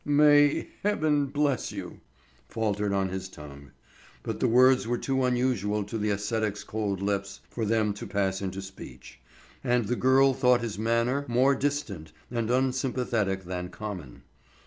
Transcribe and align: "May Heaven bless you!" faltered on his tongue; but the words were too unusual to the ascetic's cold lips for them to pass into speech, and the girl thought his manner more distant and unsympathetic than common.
"May 0.03 0.67
Heaven 0.81 1.27
bless 1.27 1.71
you!" 1.71 1.99
faltered 2.49 2.91
on 2.91 3.09
his 3.09 3.29
tongue; 3.29 3.69
but 4.23 4.39
the 4.39 4.47
words 4.47 4.87
were 4.87 4.97
too 4.97 5.23
unusual 5.23 5.83
to 5.83 5.95
the 5.95 6.09
ascetic's 6.09 6.63
cold 6.63 7.03
lips 7.03 7.39
for 7.51 7.65
them 7.65 7.93
to 7.93 8.07
pass 8.07 8.41
into 8.41 8.63
speech, 8.63 9.19
and 9.63 9.85
the 9.85 9.95
girl 9.95 10.33
thought 10.33 10.61
his 10.61 10.79
manner 10.79 11.23
more 11.27 11.53
distant 11.53 12.13
and 12.31 12.49
unsympathetic 12.49 13.43
than 13.43 13.69
common. 13.69 14.23